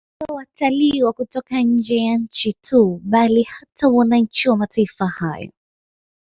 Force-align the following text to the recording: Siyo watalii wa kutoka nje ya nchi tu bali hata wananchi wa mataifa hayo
Siyo 0.19 0.35
watalii 0.35 1.03
wa 1.03 1.13
kutoka 1.13 1.61
nje 1.61 1.95
ya 1.97 2.17
nchi 2.17 2.53
tu 2.53 3.01
bali 3.03 3.43
hata 3.43 3.87
wananchi 3.87 4.49
wa 4.49 4.57
mataifa 4.57 5.07
hayo 5.07 5.51